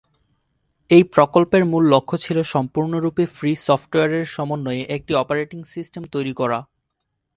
[0.89, 6.59] এ প্রকল্পের মূল লক্ষ্য ছিল সম্পূর্ণরূপে ফ্রি সফটওয়্যারের সমন্বয়ে একটি অপারেটিং সিস্টেম তৈরী করা।